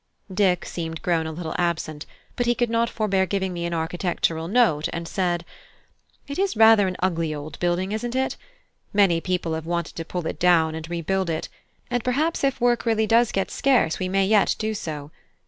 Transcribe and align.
Dick 0.33 0.65
seemed 0.65 1.03
grown 1.03 1.27
a 1.27 1.31
little 1.31 1.53
absent, 1.59 2.07
but 2.35 2.47
he 2.47 2.55
could 2.55 2.71
not 2.71 2.89
forbear 2.89 3.27
giving 3.27 3.53
me 3.53 3.67
an 3.67 3.73
architectural 3.75 4.47
note, 4.47 4.89
and 4.91 5.07
said: 5.07 5.45
"It 6.27 6.39
is 6.39 6.57
rather 6.57 6.87
an 6.87 6.95
ugly 7.03 7.35
old 7.35 7.59
building, 7.59 7.91
isn't 7.91 8.15
it? 8.15 8.35
Many 8.93 9.21
people 9.21 9.53
have 9.53 9.67
wanted 9.67 9.95
to 9.97 10.03
pull 10.03 10.25
it 10.25 10.39
down 10.39 10.73
and 10.73 10.89
rebuild 10.89 11.29
it: 11.29 11.49
and 11.91 12.03
perhaps 12.03 12.43
if 12.43 12.59
work 12.59 12.79
does 12.85 12.87
really 12.87 13.05
get 13.05 13.51
scarce 13.51 13.99
we 13.99 14.09
may 14.09 14.25
yet 14.25 14.55
do 14.57 14.73
so. 14.73 15.11